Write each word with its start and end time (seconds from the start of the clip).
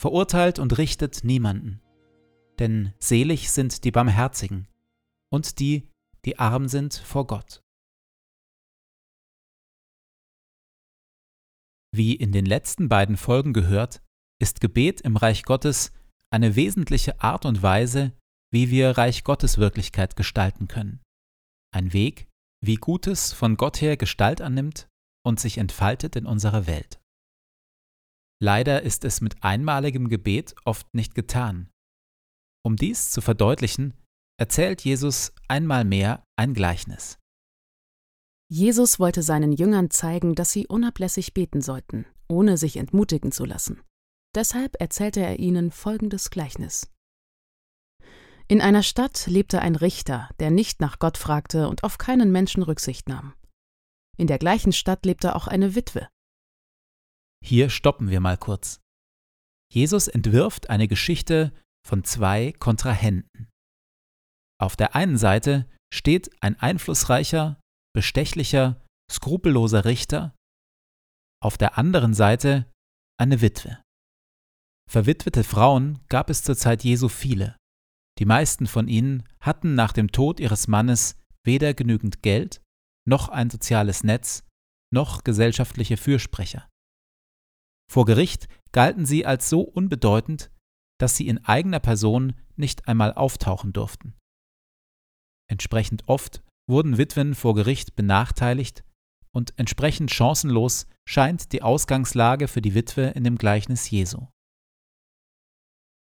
verurteilt 0.00 0.58
und 0.58 0.78
richtet 0.78 1.24
niemanden. 1.24 1.82
Denn 2.58 2.94
selig 2.98 3.50
sind 3.50 3.84
die 3.84 3.90
Barmherzigen 3.90 4.66
und 5.30 5.60
die, 5.60 5.90
die 6.24 6.38
arm 6.38 6.68
sind 6.68 6.94
vor 6.94 7.26
Gott. 7.26 7.62
Wie 11.94 12.14
in 12.14 12.32
den 12.32 12.46
letzten 12.46 12.88
beiden 12.88 13.18
Folgen 13.18 13.52
gehört, 13.52 14.02
ist 14.40 14.62
Gebet 14.62 15.02
im 15.02 15.16
Reich 15.16 15.42
Gottes 15.42 15.92
eine 16.30 16.56
wesentliche 16.56 17.20
Art 17.20 17.44
und 17.44 17.62
Weise, 17.62 18.12
wie 18.50 18.70
wir 18.70 18.96
Reich 18.96 19.22
Gottes 19.22 19.58
Wirklichkeit 19.58 20.16
gestalten 20.16 20.66
können. 20.66 21.02
Ein 21.74 21.92
Weg, 21.92 22.26
wie 22.64 22.76
Gutes 22.76 23.34
von 23.34 23.58
Gott 23.58 23.82
her 23.82 23.98
Gestalt 23.98 24.40
annimmt 24.40 24.88
und 25.26 25.40
sich 25.40 25.58
entfaltet 25.58 26.16
in 26.16 26.24
unserer 26.24 26.66
Welt. 26.66 26.99
Leider 28.42 28.82
ist 28.82 29.04
es 29.04 29.20
mit 29.20 29.42
einmaligem 29.42 30.08
Gebet 30.08 30.54
oft 30.64 30.94
nicht 30.94 31.14
getan. 31.14 31.70
Um 32.64 32.76
dies 32.76 33.10
zu 33.10 33.20
verdeutlichen, 33.20 33.94
erzählt 34.38 34.82
Jesus 34.82 35.32
einmal 35.48 35.84
mehr 35.84 36.24
ein 36.36 36.54
Gleichnis. 36.54 37.18
Jesus 38.50 38.98
wollte 38.98 39.22
seinen 39.22 39.52
Jüngern 39.52 39.90
zeigen, 39.90 40.34
dass 40.34 40.50
sie 40.50 40.66
unablässig 40.66 41.34
beten 41.34 41.60
sollten, 41.60 42.06
ohne 42.28 42.56
sich 42.56 42.78
entmutigen 42.78 43.30
zu 43.30 43.44
lassen. 43.44 43.82
Deshalb 44.34 44.80
erzählte 44.80 45.20
er 45.20 45.38
ihnen 45.38 45.70
folgendes 45.70 46.30
Gleichnis. 46.30 46.90
In 48.48 48.60
einer 48.60 48.82
Stadt 48.82 49.26
lebte 49.26 49.60
ein 49.60 49.76
Richter, 49.76 50.30
der 50.40 50.50
nicht 50.50 50.80
nach 50.80 50.98
Gott 50.98 51.18
fragte 51.18 51.68
und 51.68 51.84
auf 51.84 51.98
keinen 51.98 52.32
Menschen 52.32 52.62
Rücksicht 52.62 53.08
nahm. 53.08 53.34
In 54.16 54.26
der 54.26 54.38
gleichen 54.38 54.72
Stadt 54.72 55.06
lebte 55.06 55.36
auch 55.36 55.46
eine 55.46 55.74
Witwe, 55.76 56.08
hier 57.44 57.70
stoppen 57.70 58.10
wir 58.10 58.20
mal 58.20 58.36
kurz. 58.36 58.80
Jesus 59.72 60.08
entwirft 60.08 60.70
eine 60.70 60.88
Geschichte 60.88 61.52
von 61.86 62.04
zwei 62.04 62.52
Kontrahenten. 62.52 63.48
Auf 64.60 64.76
der 64.76 64.94
einen 64.94 65.16
Seite 65.16 65.68
steht 65.92 66.30
ein 66.42 66.58
einflussreicher, 66.58 67.60
bestechlicher, 67.94 68.84
skrupelloser 69.10 69.84
Richter, 69.84 70.34
auf 71.42 71.56
der 71.56 71.78
anderen 71.78 72.14
Seite 72.14 72.70
eine 73.18 73.40
Witwe. 73.40 73.82
Verwitwete 74.88 75.44
Frauen 75.44 76.00
gab 76.08 76.30
es 76.30 76.42
zur 76.42 76.56
Zeit 76.56 76.84
Jesu 76.84 77.08
viele. 77.08 77.56
Die 78.18 78.26
meisten 78.26 78.66
von 78.66 78.88
ihnen 78.88 79.22
hatten 79.40 79.74
nach 79.74 79.92
dem 79.92 80.12
Tod 80.12 80.40
ihres 80.40 80.68
Mannes 80.68 81.16
weder 81.44 81.72
genügend 81.72 82.22
Geld, 82.22 82.60
noch 83.08 83.28
ein 83.28 83.48
soziales 83.48 84.04
Netz, 84.04 84.44
noch 84.92 85.24
gesellschaftliche 85.24 85.96
Fürsprecher. 85.96 86.68
Vor 87.90 88.04
Gericht 88.04 88.46
galten 88.70 89.04
sie 89.04 89.26
als 89.26 89.48
so 89.48 89.62
unbedeutend, 89.62 90.52
dass 91.00 91.16
sie 91.16 91.26
in 91.26 91.44
eigener 91.44 91.80
Person 91.80 92.36
nicht 92.54 92.86
einmal 92.86 93.14
auftauchen 93.14 93.72
durften. 93.72 94.16
Entsprechend 95.50 96.06
oft 96.06 96.44
wurden 96.68 96.98
Witwen 96.98 97.34
vor 97.34 97.56
Gericht 97.56 97.96
benachteiligt 97.96 98.84
und 99.34 99.58
entsprechend 99.58 100.12
chancenlos 100.12 100.86
scheint 101.04 101.52
die 101.52 101.62
Ausgangslage 101.62 102.46
für 102.46 102.62
die 102.62 102.74
Witwe 102.74 103.08
in 103.08 103.24
dem 103.24 103.38
Gleichnis 103.38 103.90
Jesu. 103.90 104.28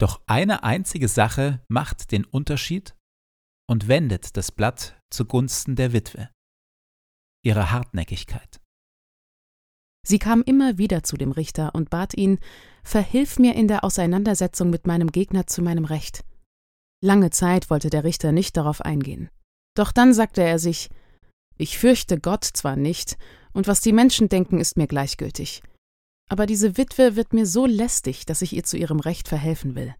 Doch 0.00 0.22
eine 0.26 0.64
einzige 0.64 1.06
Sache 1.06 1.62
macht 1.68 2.10
den 2.10 2.24
Unterschied 2.24 2.96
und 3.68 3.86
wendet 3.86 4.36
das 4.36 4.50
Blatt 4.50 5.00
zugunsten 5.10 5.76
der 5.76 5.92
Witwe. 5.92 6.30
Ihre 7.44 7.70
Hartnäckigkeit. 7.70 8.59
Sie 10.06 10.18
kam 10.18 10.42
immer 10.42 10.78
wieder 10.78 11.02
zu 11.02 11.16
dem 11.16 11.32
Richter 11.32 11.74
und 11.74 11.90
bat 11.90 12.14
ihn, 12.14 12.38
Verhilf 12.82 13.38
mir 13.38 13.54
in 13.54 13.68
der 13.68 13.84
Auseinandersetzung 13.84 14.70
mit 14.70 14.86
meinem 14.86 15.12
Gegner 15.12 15.46
zu 15.46 15.62
meinem 15.62 15.84
Recht. 15.84 16.24
Lange 17.02 17.30
Zeit 17.30 17.70
wollte 17.70 17.90
der 17.90 18.04
Richter 18.04 18.32
nicht 18.32 18.56
darauf 18.56 18.80
eingehen. 18.80 19.30
Doch 19.74 19.92
dann 19.92 20.14
sagte 20.14 20.42
er 20.42 20.58
sich, 20.58 20.88
ich 21.56 21.78
fürchte 21.78 22.18
Gott 22.18 22.44
zwar 22.44 22.76
nicht, 22.76 23.18
und 23.52 23.66
was 23.66 23.80
die 23.80 23.92
Menschen 23.92 24.28
denken, 24.28 24.60
ist 24.60 24.76
mir 24.76 24.86
gleichgültig. 24.86 25.62
Aber 26.28 26.46
diese 26.46 26.78
Witwe 26.78 27.16
wird 27.16 27.32
mir 27.32 27.44
so 27.44 27.66
lästig, 27.66 28.24
dass 28.24 28.40
ich 28.40 28.54
ihr 28.54 28.64
zu 28.64 28.78
ihrem 28.78 29.00
Recht 29.00 29.28
verhelfen 29.28 29.74
will. 29.74 29.94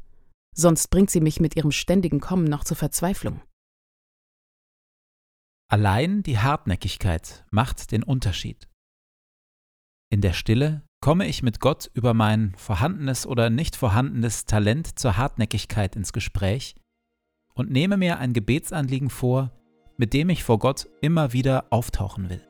Sonst 0.54 0.88
bringt 0.88 1.10
sie 1.10 1.20
mich 1.20 1.40
mit 1.40 1.56
ihrem 1.56 1.72
ständigen 1.72 2.20
Kommen 2.20 2.44
noch 2.44 2.64
zur 2.64 2.76
Verzweiflung. 2.76 3.42
Allein 5.68 6.22
die 6.22 6.38
Hartnäckigkeit 6.38 7.44
macht 7.50 7.92
den 7.92 8.02
Unterschied. 8.02 8.69
In 10.12 10.20
der 10.20 10.32
Stille 10.32 10.82
komme 11.00 11.28
ich 11.28 11.44
mit 11.44 11.60
Gott 11.60 11.88
über 11.94 12.14
mein 12.14 12.52
vorhandenes 12.56 13.26
oder 13.26 13.48
nicht 13.48 13.76
vorhandenes 13.76 14.44
Talent 14.44 14.98
zur 14.98 15.16
Hartnäckigkeit 15.16 15.94
ins 15.94 16.12
Gespräch 16.12 16.74
und 17.54 17.70
nehme 17.70 17.96
mir 17.96 18.18
ein 18.18 18.32
Gebetsanliegen 18.32 19.08
vor, 19.08 19.52
mit 19.96 20.12
dem 20.12 20.28
ich 20.28 20.42
vor 20.42 20.58
Gott 20.58 20.88
immer 21.00 21.32
wieder 21.32 21.66
auftauchen 21.70 22.28
will. 22.28 22.49